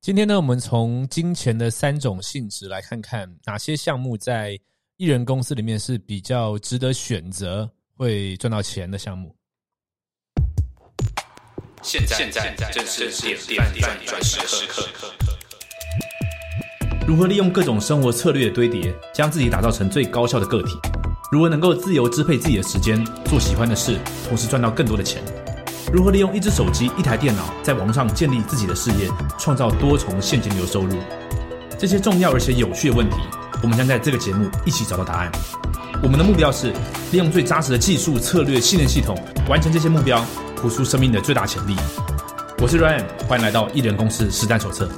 [0.00, 4.58] 今天呢，我们从金钱的三种性质来看看哪些项目在
[4.96, 9.34] 艺人公司里面是比较值得选择、会赚到钱的项目。
[11.82, 13.10] 现在现在正是
[13.48, 14.88] 典范转转时刻。
[17.06, 20.78] 如何利用各种生活策略的堆叠，将自己打造成最高效的个体？
[21.32, 25.22] 如何能够自由支配自己的时间，做喜欢的事，同时赚到更多的钱？
[25.90, 30.94] 如何利用一只手机、一台电脑，在网上建立自己的事业，创造多重现金流收入？
[31.78, 33.16] 这些重要而且有趣的问题，
[33.62, 35.32] 我们将在这个节目一起找到答案。
[36.02, 36.70] 我们的目标是
[37.10, 39.16] 利用最扎实的技术、策略、信任系统，
[39.48, 40.22] 完成这些目标，
[40.56, 41.74] 活出生命的最大潜力。
[42.58, 44.90] 我是 Ryan，欢迎来到艺人公司实战手册。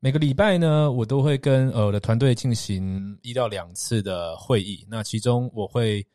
[0.00, 4.86] 每个礼拜呢，我都会跟呃我的团队进行一到两次的会议。
[4.86, 6.06] 那其中我会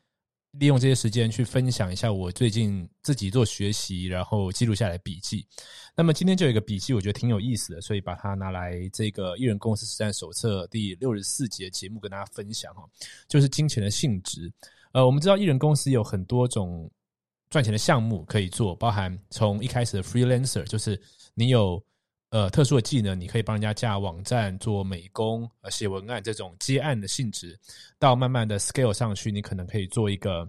[0.53, 5.45] 利用这些时间去分享一下我最近自己做学习，然后记录下来笔记。
[5.95, 12.83] 那么今天就有一个笔记，我觉得挺有意思的，所以把它拿来这个艺人公司实战手册第六十四节节目跟大家分享哈，
[13.27, 14.51] 就是金钱的性质。
[14.91, 16.89] 呃，我们知道艺人公司有很多种
[17.49, 20.99] 赚钱的项目可以做，包含从一开始的 freelancer，就是
[21.33, 21.83] 你有。
[22.31, 27.59] 呃，特殊的技能，你可以帮人家架网站、做美工、呃写文案这种接案的性质，
[27.97, 30.47] 到慢慢的 scale 上去，你可能可以做一个，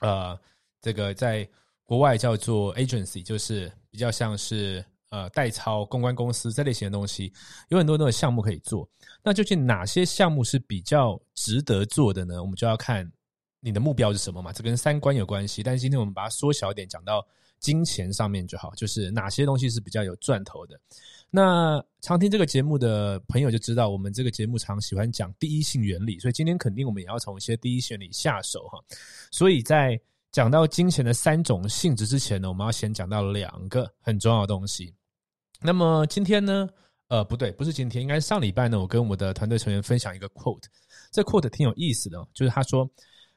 [0.00, 0.38] 呃，
[0.80, 1.48] 这个在
[1.84, 7.32] 国外叫做 agency，就是比较像是呃代操公关公司这类型的东西，
[7.70, 8.88] 有很多那种项目可以做。
[9.24, 12.40] 那究竟哪些项目是比较值得做的呢？
[12.40, 13.10] 我们就要看
[13.58, 15.64] 你的目标是什么嘛，这跟三观有关系。
[15.64, 17.26] 但是今天我们把它缩小一点，讲到。
[17.62, 20.78] 金钱上面就好，就是哪些东西是比较有赚头的。
[21.30, 28.78] 那常听这个节目的朋友就知道，我们这个节目常喜欢讲第一性原理，所以今天肯定我们也要从一些第一性原理下手哈。
[29.30, 29.98] 所以在
[30.30, 34.92] 讲到金钱的三种性质之前呢，我们要先讲到两个很重要的东西。
[35.62, 36.68] 那么今天呢，
[37.08, 40.64] 呃，不对，不是今天，应该上礼拜呢，我跟我的团队成员分享一个 quote，
[41.12, 42.90] 这 quote 挺有意思的，就是他说。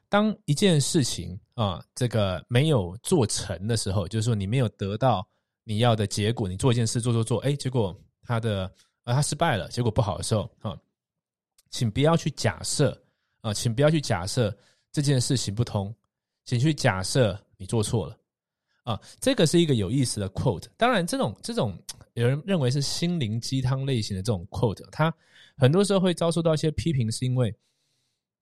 [0.08, 5.26] 当一件事情啊，这个没有做成的时候，就是说你没有得到
[5.64, 8.72] 你要的结果，你做一件事做做做，哎，结果他的
[9.04, 10.78] 呃他失败了，结果不好的时候啊，
[11.70, 12.96] 请不要去假设
[13.40, 14.56] 啊，请不要去假设
[14.92, 15.92] 这件事行不通，
[16.44, 18.16] 请去假设你做错了
[18.84, 20.66] 啊，这个是一个有意思的 quote。
[20.76, 21.76] 当然，这种这种
[22.14, 25.12] 有人认为是心灵鸡汤类型的这种 quote，它
[25.56, 27.52] 很多时候会遭受到一些批评，是因为。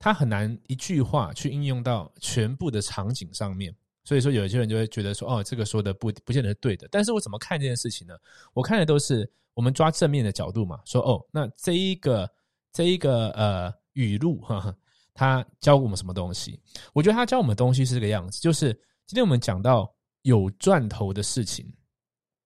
[0.04, 6.87] 它很难一句话去应用到全部的场景上面，所以说有些人就会觉得说，哦，这个说的不不见得是对的。
[6.91, 8.14] 但是我怎么看这件事情呢？
[8.53, 12.31] 我看的都是我们抓正面的角度嘛，说哦，那这一个
[12.70, 14.76] 这一个呃语录，哈，
[15.14, 16.60] 他教我们什么东西？
[16.93, 18.75] 我觉得他教我们东西是这个样子，就是
[19.06, 21.66] 今天我们讲到有赚头的事情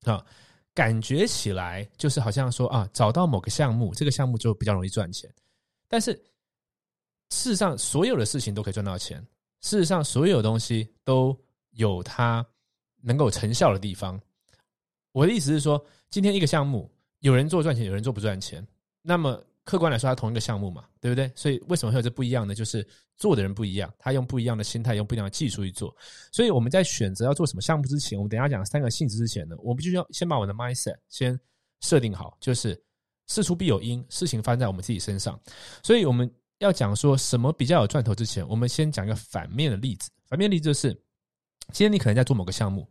[0.05, 0.25] 啊，
[0.73, 5.29] 感觉起来就是好像说啊，找到某个项目，这个项目就比较容易赚钱，
[5.89, 6.17] 但是。
[7.31, 9.19] 事实上，所有的事情都可以赚到钱。
[9.61, 11.37] 事实上，所有东西都
[11.73, 12.47] 有它
[13.03, 14.21] 能够成效的地方。
[15.13, 16.91] 我的意思是说，今天一个项目，
[17.21, 18.67] 有人做赚钱，有人做不赚钱。
[19.03, 21.31] 那么客观来说，它同一个项目嘛，对不对？
[21.35, 22.55] 所以为什么会有这不一样呢？
[22.55, 22.87] 就是
[23.17, 25.95] 做的人不一样，他用不一样的心态，用不一样的技术去做。
[26.33, 31.39] 所以我们在选择要做什么项目之前，我们等下讲三个性质之前呢，我们必须要先把我的 mindset 先
[31.81, 32.81] 设定好，就是
[33.27, 35.39] 事出必有因，事情发生在我们自己身上。
[35.83, 36.31] 所以我们。
[36.59, 40.11] 要讲说什么比较有赚头之前，我们先讲一个反面的例子。
[40.27, 40.93] 反面例子就是，
[41.73, 42.87] 今天你可能在做某个项目，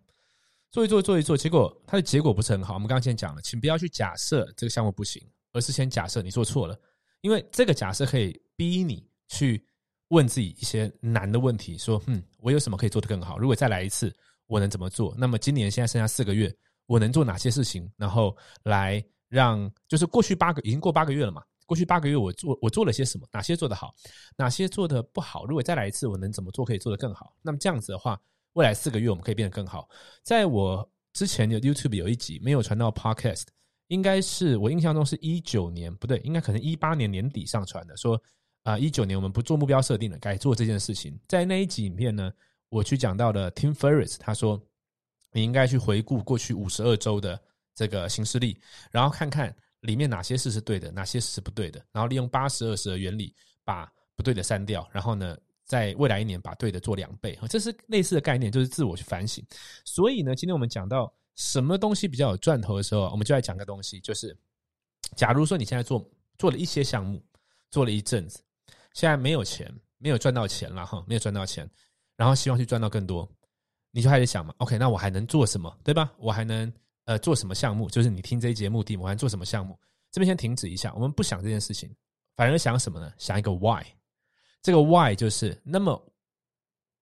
[0.72, 2.74] 做一做做一做，结果它的结果不是很好。
[2.76, 6.80] 我们刚刚先讲了，请不要去假设这个项目不行，而是先假设你做错了，
[7.22, 9.64] 因为这个假设可以逼你去
[10.10, 13.38] 问自己一些难的问题，说：嗯，我有什么可以做得更好？
[13.38, 14.14] 如果再来一次，
[14.48, 15.14] 我能怎么做？
[15.18, 16.50] 那么今年现在剩下四个月，
[16.86, 17.92] 我能做哪些事情？
[17.98, 21.44] 然后来让，就是过去八个已经过八个月了嘛。
[21.68, 23.28] 过去八个月，我做我做了些什么？
[23.32, 23.94] 哪些做得好？
[24.38, 25.46] 哪些做的不好？
[25.46, 27.36] 如果再来一次，我能怎么做可以做得更好？
[27.42, 28.20] 那么这样子的话，
[28.54, 29.88] 未来四个月我们可以变得更好。
[30.24, 33.48] 在我之前的 YouTube 有一集没有传到 Podcast，
[33.88, 37.98] 应该是我印象中是一九年不对，应该可能一八年年底上传的。
[37.98, 38.18] 说
[38.64, 41.20] 啊，一九年我们不做目标设定了，该做这件事情。
[41.28, 42.32] 在那一集影片呢，
[42.70, 44.58] 我去讲到了 Tim Ferriss，他说
[45.34, 47.38] 你应该去回顾过去五十二周的
[47.76, 48.58] 这个行事历，
[48.90, 49.54] 然后看看。
[49.88, 51.84] 里面哪些事是对的，哪些事是不对的？
[51.94, 57.40] 然后利用八十二十的原理，把不对的删掉，然后呢，在未来一年把对的做两倍。
[57.50, 59.44] 这是类似的概念，就是自我去反省。
[59.86, 64.38] 所以呢，今天我们讲到什么东西比较有赚头的时候，我们就来讲个东西，就是
[65.16, 66.06] 假如说你现在做
[66.38, 67.24] 做了一些项目，
[67.72, 68.44] 做了一阵子，
[68.94, 71.68] 现在没有钱，没有赚到钱了哈，没有赚到钱，
[72.18, 73.26] 然后希望去赚到更多，
[73.92, 76.12] 你就开始想嘛，OK，那我还能做什么，对吧？
[76.18, 76.72] 我还能。
[77.08, 79.80] 呃做什么项目，就是你听这一节目的，我还做什么项目，
[80.12, 81.90] 这边先停止一下，我们不想这件事情，
[82.36, 83.12] 反而想什么呢？
[83.18, 83.82] 想一个 why，
[84.62, 86.00] 这个 why 就是那么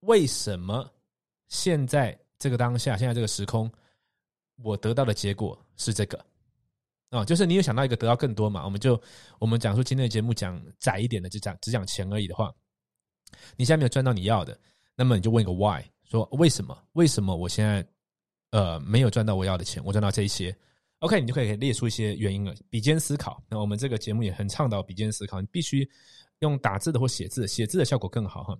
[0.01, 0.87] 为什么
[1.47, 3.71] 现在这个当下，现在这个时空，
[4.63, 6.23] 我得到的结果是这个
[7.09, 8.65] 啊、就是你有想到一个得到更多嘛？
[8.65, 9.01] 我们就
[9.39, 12.53] 我们讲说今天的节目讲窄一点的，就讲只讲钱而已的话，
[13.55, 14.59] 你现在没有赚到你要的，
[14.95, 16.77] 那么你就问一个 why，说为什么？
[16.93, 17.85] 为什么我现在
[18.55, 19.83] 呃没有赚到我要的钱？
[19.83, 20.55] 我赚到这一些
[20.99, 23.43] ，OK，你就可以列出一些原因了，比肩思考。
[23.49, 25.85] 那我们这个节目也很倡导比肩思考，你必须
[26.39, 28.57] 用打字的或写字，写字的效果更好哈，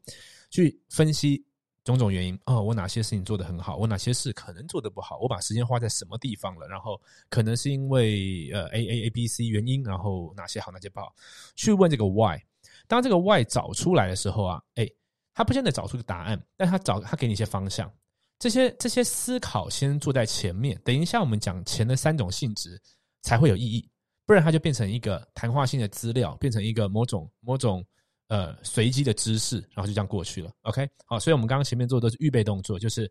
[0.50, 1.42] 去分析
[1.86, 11.16] 种种原因哦，我哪些事情做得很好，我哪些事可能做得不好，我把时间花在什么地方了，然后可能是因为呃 A A A B C 原因，然后哪些好哪些不好，
[11.56, 12.38] 去问这个 why。
[12.86, 14.86] 当这个 why 找出来的时候啊，哎，
[15.34, 17.90] 他不见得找出个答案，但他找他给你一些方向。
[18.38, 22.82] 这些这些思考先做在前面，等一下我们讲钱的三种性质
[23.22, 23.90] 才会有意义，
[24.26, 27.86] 不然它就变成一个谈话性的资料，变成一个某种某种
[28.28, 30.52] 呃随机的知识，然后就这样过去了。
[30.64, 33.10] OK，好，所以我们刚刚前面做的都是预备动作，就是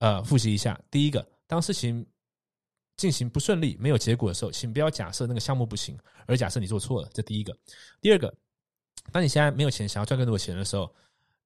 [0.00, 0.78] 呃复习一下。
[0.90, 2.04] 第一个，当事情
[2.96, 5.96] 进行不顺利、没有结果的时候，请不要假设那个项目不行，
[6.26, 7.08] 而假设你做错了。
[7.14, 7.56] 这第一个。
[8.00, 8.34] 第二个，
[9.12, 10.92] 当你现在没有钱，想要赚更多的钱的时候，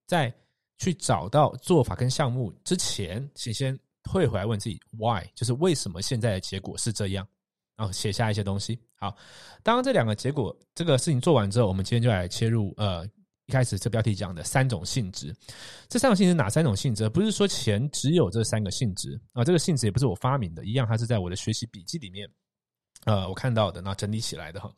[0.06, 0.32] 在
[0.78, 7.26] 去找到做法跟项目之前，请先退回来问自己 why，就是为什么现在的结果是这样，
[7.76, 8.80] 然后写下一些东西。
[8.96, 9.16] 好，
[9.62, 13.06] 当这两个结果这个事情做完之后，我们今天就来切入呃
[13.46, 15.34] 一开始这标题讲的三种性质。
[15.88, 17.08] 这三种性质哪三种性质？
[17.08, 22.28] 不是说钱只有这三个性质啊，这个性质也不是我发明的，一样它是在我的学习笔记里面
[23.04, 24.72] 呃我看到的，那整理起来的哈。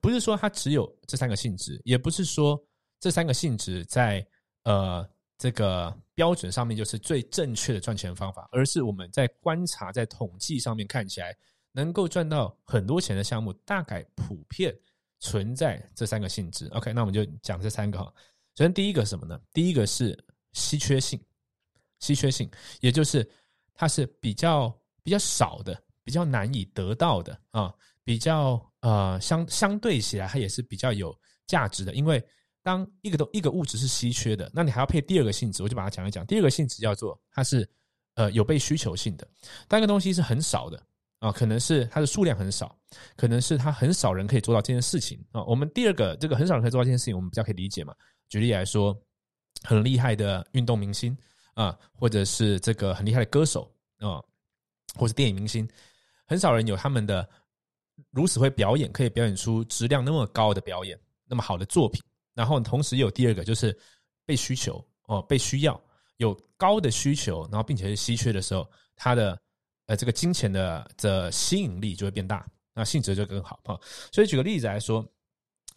[0.00, 2.60] 不是说它只有这三个性质，也不是说
[3.00, 4.24] 这三个性质在
[4.64, 5.08] 呃
[5.40, 11.34] 这个标准上面就是最正确的赚钱方法，而是我们在观察在统计上面看起来
[11.72, 14.78] 能够赚到很多钱的项目，大概普遍
[15.18, 16.68] 存在这三个性质。
[16.72, 18.12] OK，那我们就讲这三个哈。
[18.54, 19.40] 首先第一个什么呢？
[19.50, 20.14] 第一个是
[20.52, 21.18] 稀缺性，
[22.00, 22.50] 稀缺性，
[22.82, 23.26] 也就是
[23.72, 24.68] 它是比较
[25.02, 32.22] 比较少的，比较难以得到的啊，比较呃相相对起来它也是比较有价值的，因为
[32.62, 36.26] 当一个东一个物质是稀缺的，那你还要配第二个性质，我就把它讲一讲。
[36.26, 37.68] 第二个性质叫做它是
[38.14, 39.26] 呃有被需求性的，
[39.66, 40.82] 当一个东西是很少的
[41.20, 42.78] 啊，可能是它的数量很少，
[43.16, 45.42] 可能是它很少人可以做到这件事情啊。
[45.44, 47.94] 我们第二个这个很少人可以做到这件事情，我们比较可以理解嘛。
[48.28, 48.96] 举例来说，
[49.62, 51.16] 很厉害的运动明星
[51.54, 54.22] 啊，或者是这个很厉害的歌手啊，
[54.96, 55.68] 或是电影明星，
[56.26, 57.28] 很少人有他们的
[58.10, 62.02] 如此会表演，可以表演出质量那么高的表演，那么好的作品。
[62.40, 63.78] 然后同时有第二个，就是
[64.24, 65.78] 被需求哦，被需要
[66.16, 68.66] 有高的需求，然后并且是稀缺的时候，
[68.96, 69.38] 它的
[69.84, 73.76] 呃这个金钱的的吸引力就会变大，那性质就更好啊。
[74.10, 75.06] 所以举个例子来说。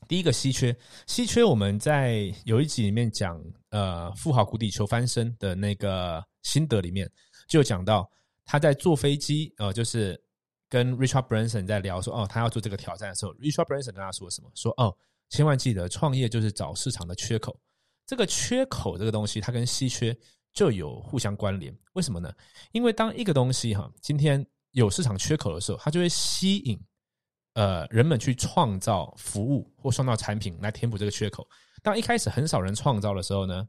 [0.05, 0.75] 第一个稀缺，
[1.07, 7.09] 稀缺我们在有一集里面讲，呃，富豪谷底求翻身的那个心得里面，
[7.47, 8.11] 就讲到
[8.43, 10.21] 他在坐飞机，呃，就是
[10.67, 14.51] 跟 Richard Branson 在聊说，哦，他要做这个挑战的时候，Richard Branson 跟他说什么？
[14.55, 14.93] 说，哦，
[15.33, 17.59] 千万记得创业就是找市场的缺口，
[18.05, 20.15] 这个缺口这个东西，它跟稀缺
[20.53, 21.75] 就有互相关联。
[21.93, 22.31] 为什么呢？
[22.71, 26.79] 因为当一个东西哈，今天有市场缺口的时候，它就会吸引。
[27.55, 31.47] 呃，人们去创造服务或创造产品来填补这个缺口。
[31.83, 33.67] 当一开始很少人创造的时候呢，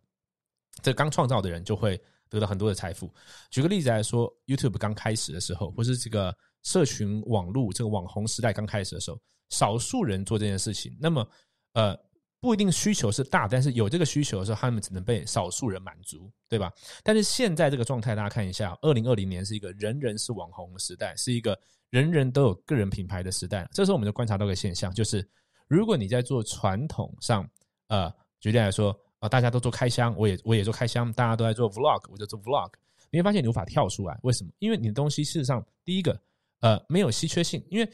[0.82, 2.00] 这刚创造的人就会
[2.30, 3.12] 得到很多的财富。
[3.50, 11.26] 举个例子来说，YouTube 刚开始的时候，或是这个社群网络这个网红时代刚开始的时候，少数人做这件事情，那么
[11.74, 11.96] 呃
[12.40, 16.72] 不一定需求是大，但是有这个需求的时候，他们只能被少数人满足，对吧？
[17.02, 21.56] 但是现在这个状态，大家看一下，二零二零年是一个人人是网红的时代，是一个。
[21.90, 25.24] 人人都有个人品牌的时代，这时候我们就观察到个现象，就是
[25.68, 27.48] 如果你在做传统上，
[27.86, 32.72] 呃，举例来说，啊，大家都做开箱，我也我也做开箱，大家都在做 vlog，我就做 vlog，
[33.12, 34.50] 你会发现你无法跳出来，为什么？
[34.58, 36.20] 因为你的东西事实上，第一个，
[36.62, 37.88] 呃，没有稀缺性，因为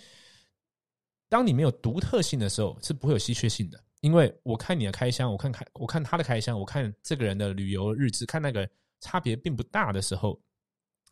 [1.30, 3.82] 当你没有独特性的时候，是不会有稀缺性的。
[4.00, 8.68] 因为我看你的开箱，我看开，我看他的开箱，我看这个人的旅游日志，看那个
[9.00, 10.40] 差别并不大的时候，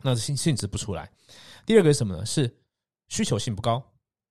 [0.03, 1.11] 那性性质不出来。
[1.65, 2.27] 第二个是什么呢？
[2.27, 2.53] 是
[3.09, 3.83] 需求性不高，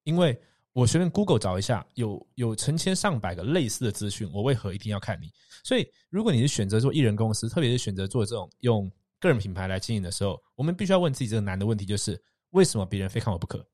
[0.04, 0.40] 因为
[0.74, 5.32] 我随便 Google 找一下，有有成千上百个类似的资讯，我为何一定要看你？
[5.64, 13.66] 所以，如果你是选择做艺人公司，特别是选择做这种用个人品牌来经营的时候，我们必须要问自己这个难的问题，就是为什么别人非看我不可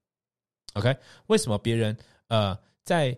[0.74, 0.96] ？OK？
[1.28, 3.18] 为什么别人呃在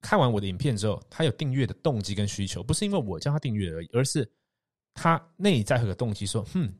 [0.00, 2.62] 看完我的影片之后，他有订阅的动机跟需求？
[2.62, 4.30] 不是因为我叫他订阅而已，而是
[4.94, 6.72] 他内在有个动机，说，哼，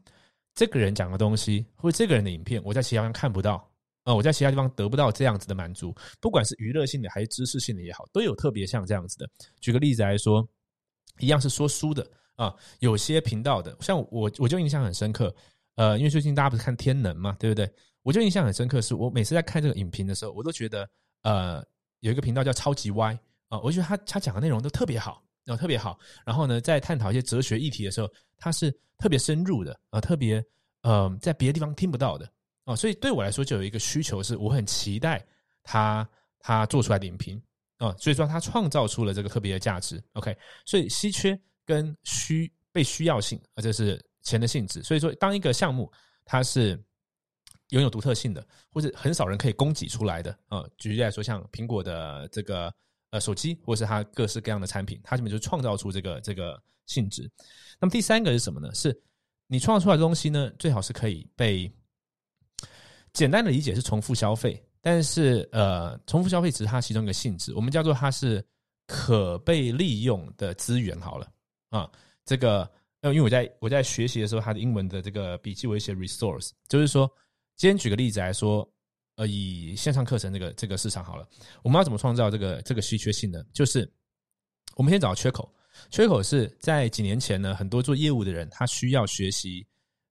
[0.55, 3.67] 这个人讲的东西，或者这个人的影片，我在其他地方看不到。
[4.05, 9.29] 啊、我在其他地方得不到这样子的满足，不管是娱乐性的还是知识性的也好，都有特别像这样子的。
[9.61, 10.45] 举个例子来说，
[11.19, 15.33] 一样是说书的啊，有些频道的，像我我就印象很深刻，
[15.77, 17.71] 呃，因为最近大家不是看天能嘛，对不对？
[18.03, 20.89] 我就印象很深刻，是我每次在看这个影评的时候，我都觉得
[21.23, 21.65] 呃，
[22.01, 25.99] 有一个频道叫超级 Y 啊、我觉得他他讲的内容都特别好，然、后特别好。
[26.25, 30.43] 然后呢，在探讨一些哲学议题的时候，他是特别深入的啊、特别
[30.83, 32.31] 呃，在别的地方听不到的
[32.65, 35.27] 哦、所以对我来说，就有一个需求，是我很期待
[35.65, 37.43] 他他做出来的影评
[37.79, 40.01] 啊、所以说他创造出了这个特别的价值。
[40.13, 44.83] OK，所以稀缺跟需被需要性，啊，这是钱的性质。
[44.83, 45.91] 所以说，当一个项目
[46.25, 46.81] 它是
[47.71, 52.73] 拥有独特性的，或者很少人可以供给出来的，呃，举例来说，像苹果的这个
[53.11, 57.31] 呃手机，或是它各式各样的产品，它基本就创造出这个这个性质。
[57.81, 58.75] 那么第三个是什么呢？
[58.75, 58.97] 是
[59.47, 61.71] 你创造出来的东西呢，最好是可以被
[63.13, 68.45] 简单的理解是重复消费，但是呃，重复消费只是它其中一个性质，我们叫做它是
[68.87, 71.27] 可被利用的资源好了
[71.71, 71.91] 啊。
[72.25, 77.11] 这个呃，因为我在我在学习的时候，它的英文的这个笔记我写 resource，就是说，
[77.61, 78.67] 今天举个例子来说，
[79.17, 81.29] 呃，以线上课程这个这个市场好了，
[81.63, 83.45] 我们要怎么创造这个这个稀缺性呢？
[83.53, 83.87] 就是
[84.77, 85.55] 我们先找到缺口，
[85.91, 89.67] 缺口是在几年前呢，很多做业务的人他需要学习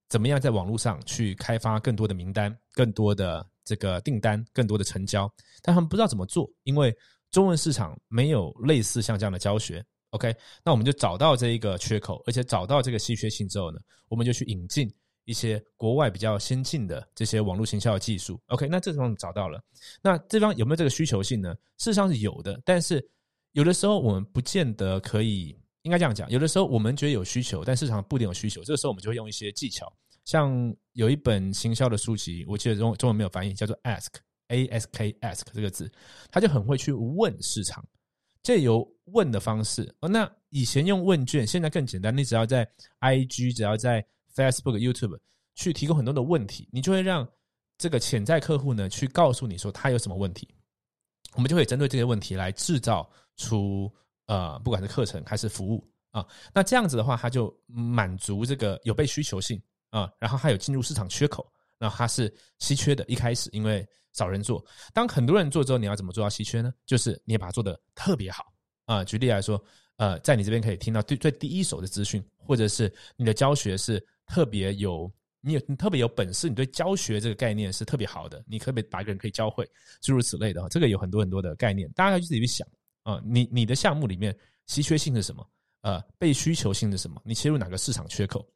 [0.10, 5.28] 怎么样在网络上去开发更多的名单、更多的这个订单、更多的成交，
[5.64, 6.96] 但他们不知道怎么做，因为
[7.32, 9.84] 中文市场没有类似像这样的教学。
[10.12, 10.32] OK，
[10.64, 14.88] 那我们就找到这一个缺口，而且找到这个稀缺性之后呢，我们就去引进
[15.30, 18.42] 一些国外比较先进的这些网络行销的技术。
[18.48, 19.64] OK，那这地方找到了，
[20.02, 21.54] 那这方有没有这个需求性呢？
[21.78, 23.08] 事实上是有的，但是
[23.52, 29.92] 有的时候我们不见得可以，应该这样讲，有的时候我们觉得有需求，但市场不一定有需求，这个时候我们就会用一些技巧，
[30.26, 34.08] 像有一本行销的书籍，我记得中中文没有翻译，叫做 Ask
[34.48, 35.92] A S K Ask 这个字，
[36.32, 37.86] 他就很会去问市场。
[38.42, 42.66] 借由问的方式，哦，那以前用问卷，现在更简单，你只要在
[43.02, 44.04] IG，只要在
[44.40, 45.20] Facebook、YouTube
[45.56, 47.28] 去提供很多的问题，你就会让
[47.78, 50.48] 这个潜在客户呢去告诉你说他有什么问题，
[51.34, 53.92] 我们就会针对这些问题来制造出
[54.28, 63.88] 呃，不管是课程还是服务啊，那这样子的话，它就满足这个有被需求性啊，然后还有进入市场缺口，那它是稀缺的，一开始因为。
[64.12, 66.74] 少人做，当很多人做之后，你要怎么做到稀缺呢？
[66.88, 68.52] 就是你把它做的特别好
[68.86, 69.04] 啊。
[69.04, 69.64] 举例来说，
[69.98, 79.68] 呃，在你这边可以听到最最第一手的资讯，或者是你的教学是特别有你有你特别有本事，你对教学这个概念是特别好的，你特别把一个人可以教会，
[80.02, 80.66] 诸如此类的。
[80.70, 82.68] 这个有很多很多的概念，大家就自己去想
[83.04, 83.20] 啊。
[83.26, 85.46] 你你的项目里面稀缺性是什么？
[85.82, 87.22] 呃，被需求性是什么？
[87.26, 88.48] 你切入哪个市场缺口？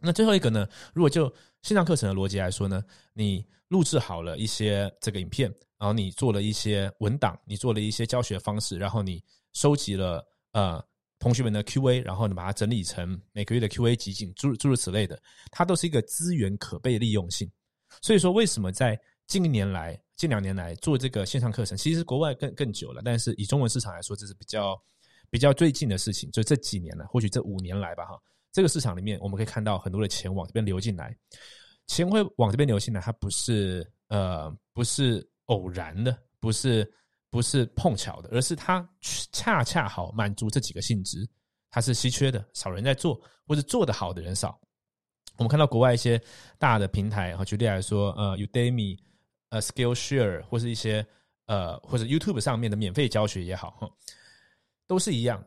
[0.00, 0.68] 那最后一个呢？
[0.92, 5.48] 如果就线上课程的逻辑来说呢，你录制好了一些这个影片，
[5.78, 9.22] 然后你做了一些文档，你做了一些教学方式，然后你
[9.52, 10.84] 收集了呃
[11.28, 15.20] 同学们的 Q&A，然后你把它整理成每个月的 Q&A 集锦，诸诸如此类的，
[15.50, 17.46] 它都是一个资源可被利用性。
[18.00, 24.82] 所以说，为什么在近年来、近两年来做这个线上课程，其实国外更更久了，但是以中文市场来说，这是比较
[25.28, 28.18] 比较最近的事情，就这几年了，或许这五年来吧，哈。
[28.50, 31.14] 这个市场里面，我们可以看到很多的钱往这边流进来，
[31.88, 36.90] 钱会往这边流进来，它不是呃不是偶然的，不是
[37.30, 38.88] 不是碰巧的，而是它
[39.32, 41.28] 恰恰好满足这几个性质，
[41.70, 44.58] 它是稀缺的，少人在做，或者做得好的人少。
[45.36, 46.20] 我们看到国外一些
[46.58, 48.98] 大的平台，哈，举例来说，呃，Udemy、
[49.50, 51.06] 呃，Skillshare 或是一些
[51.46, 53.90] 呃或者 YouTube 上面的免费教学也好，哈，
[54.86, 55.44] 都是一样，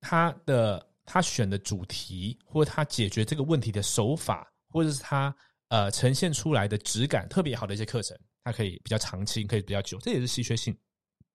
[0.00, 0.86] 它的。
[1.06, 5.36] 他选的主题，或者他解决这个问题的手法，或者是他
[5.68, 10.74] 呃呈现出来的质感特别好的一些课程，它可以比较长期，可以比较久，这也是稀缺性。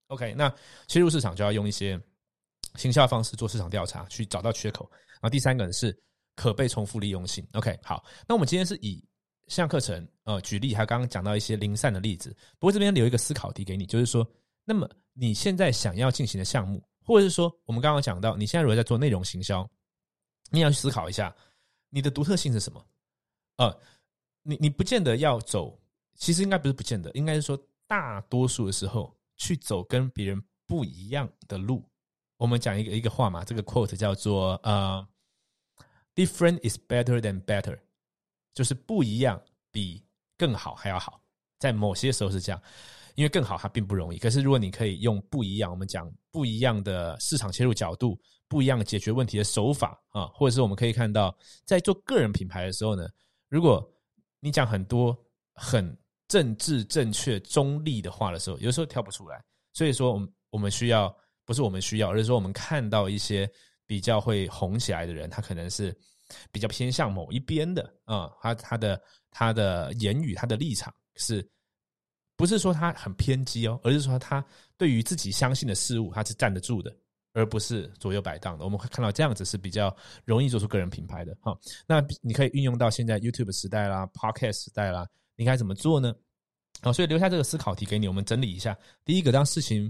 [0.10, 0.54] OK，那
[0.88, 2.00] 切入市场就要用一些
[2.76, 4.90] 行销方式做市场调查，去找到缺口。
[5.14, 5.98] 然后第三个呢是
[6.36, 7.46] 可被重复利用性。
[7.54, 9.04] OK，好，那我们今天是以
[9.48, 12.36] 线上课程呃举例，还有刚刚讲到一些零散的例子。
[12.60, 14.28] 不过这边留一个思考题给你，就是说，
[14.66, 16.84] 那么你现在想要进行的项目。
[17.02, 19.68] 或者是说，我们刚刚讲到，你现在如果在做内容行销，
[20.52, 21.36] 你要去思考一下，
[21.90, 22.86] 你的独特性是什么？
[23.58, 23.76] 呃，
[24.44, 25.76] 你你不见得要走，
[26.18, 31.84] 其实应该不是不见得，应该是说大多数的时候去走跟别人不一样的路。
[32.38, 35.08] 我们讲一个一个话嘛，这个 quote 叫做呃
[36.14, 37.80] ，“different is better than better”，
[38.54, 39.42] 就是不一样
[39.72, 40.06] 比
[40.38, 41.20] 更好还要好，
[41.58, 42.62] 在某些时候是这样。
[43.16, 44.18] 因为更好，它并不容易。
[44.18, 48.18] 可是，如果你可以用不一样，我们讲不一样的市场切入角度，
[48.48, 53.06] 不一样解决问题的手法啊，或者是我们可以看到，在做个人品牌的时候呢，
[53.50, 53.86] 如果
[54.40, 55.18] 你讲很多
[55.56, 55.98] 很
[56.30, 59.44] 政治正确、中立的话的时候，有时候跳不出来。
[59.74, 63.52] 所以说，我们我们需要不是我们需要，而是说我们看到一些
[63.86, 65.94] 比较会红起来的人，他可能是
[66.54, 71.46] 比较偏向某一边的啊、他他的他的言语、他的立场是。
[72.38, 74.42] 不是说他很偏激哦，而是说他
[74.78, 76.96] 对于自己相信的事物，他是站得住的，
[77.34, 78.64] 而不是左右摆荡的。
[78.64, 79.94] 我们会看到这样子是比较
[80.24, 81.54] 容易做出个人品牌的哈。
[81.86, 85.06] 那你可以运用到现在 YouTube 时代啦、Podcast 时代啦，
[85.40, 86.14] 你该怎么做呢？
[86.82, 88.78] 好，所以留下这个思考题给你，我们整理一下。
[89.06, 89.90] 第一个，当事情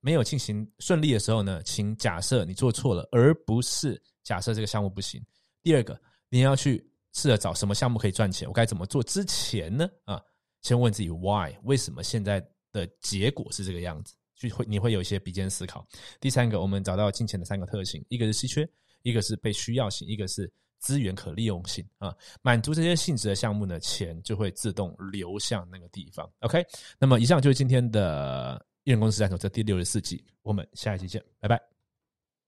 [0.00, 5.22] 没有进行顺利的时候呢，请假设你做错了，而不是假设这个项目不行。
[5.62, 6.00] 第二个，
[6.30, 9.02] 你要去试着找什么项目可以赚钱，我该怎么做？
[9.02, 10.18] 之前呢，啊。
[10.62, 15.86] 先问自己 why 为什么现在的结果是这个样子，就会你会有一些比肩思考。
[16.20, 18.66] 第三个，我们找到金钱的三个特性，一个是稀缺，
[19.06, 22.12] 一个是被需要性，一个是资源可利用性啊。
[22.42, 26.28] 满足这些性质的项目呢，钱就会自动流向那个地方。
[26.40, 26.64] OK，
[26.98, 31.56] 那么以上就是今天的艺人公司战手这第六十四集，我们下一期见，拜拜。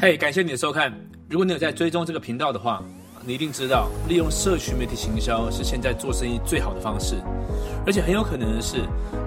[0.00, 0.92] 嘿，感谢你的收看。
[1.30, 2.84] 如果你有在追踪这个频道的话，
[3.24, 7.14] 你一定知道，利用社群媒体行销是现在做生意最好的方式。
[7.86, 8.78] 而且很有可能的是，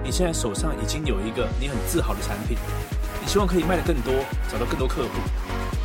[0.04, 2.58] 你现在手上已经有一个你很自豪的产品，
[3.22, 4.12] 你希望可以卖得更多，
[4.50, 5.08] 找到更多客户；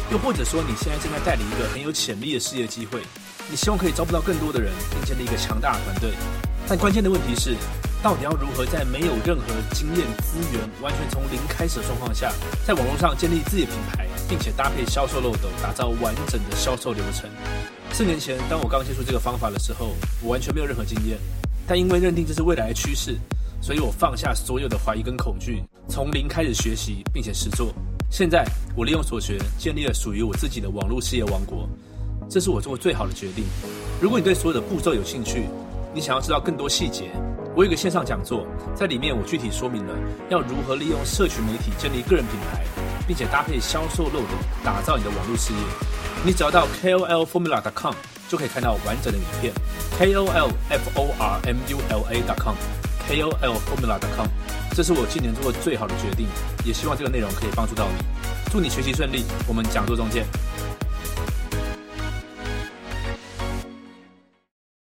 [0.10, 3.02] 又或者说，你现在正在带领一个很有潜力的事业机会，
[3.50, 6.12] 你希望可以招不到更多的人，并建立一个强大的团队。
[6.68, 7.56] 但关键的问题是，
[8.02, 12.32] 到底要如何在没有任何经验、资源、完全从零开始的状况下，
[12.66, 17.30] 在网络上建立自己的品牌，并且搭配销售漏斗，打造完整的销售流程？
[17.92, 21.18] 四年前，当我刚接触这个方法的时候，我完全没有任何经验。
[21.68, 23.18] 但因为认定这是未来的趋势，
[23.62, 27.74] 所以我放下所有的怀疑跟恐惧，从零开始学习，并且实做。
[28.10, 28.44] 现在，
[28.76, 31.70] 我利用所学，建立了属于我自己的网络事业王国。
[32.30, 33.44] 这是我做过最好的决定。
[34.02, 35.46] 如果你对所有的步骤有兴趣，
[35.94, 37.12] 你想要知道更多细节，
[37.56, 39.94] 我有个线上讲座，在里面我具体说明了
[40.30, 42.64] 要如何利用社群媒体建立个人品牌，
[43.06, 44.30] 并且搭配销售漏斗，
[44.64, 45.60] 打造你的网络事业。
[46.26, 47.94] 你只要到 KOLFormula.com
[48.30, 49.54] 就可以看到完整的影片
[50.00, 52.87] ，KOLFormula.com。
[53.08, 54.28] Kol formula dacom
[54.76, 56.28] 这是我今年做过最好的决定，
[56.64, 58.04] 也希望这个内容可以帮助到你。
[58.52, 60.26] 祝你学习顺利，我们讲座中见。